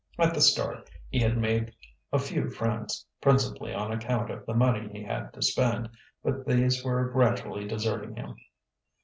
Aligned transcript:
At 0.17 0.33
the 0.33 0.41
start, 0.41 0.89
he 1.09 1.19
had 1.19 1.37
made 1.37 1.75
a 2.11 2.17
few 2.17 2.49
friends, 2.49 3.05
principally 3.21 3.71
on 3.71 3.91
account 3.91 4.31
of 4.31 4.47
the 4.47 4.55
money 4.55 4.89
he 4.91 5.03
had 5.03 5.31
to 5.33 5.43
spend, 5.43 5.89
but 6.23 6.43
these 6.43 6.83
were 6.83 7.07
gradually 7.11 7.67
deserting 7.67 8.15
him. 8.15 8.33